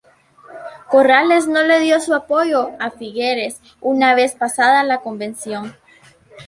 Corrales 0.89 1.45
no 1.47 1.61
le 1.61 1.79
dio 1.79 1.99
su 1.99 2.15
apoyo 2.15 2.71
a 2.79 2.89
Figueres 2.89 3.61
una 3.81 4.15
vez 4.15 4.33
pasada 4.33 4.83
la 4.83 4.97
convención. 4.99 5.75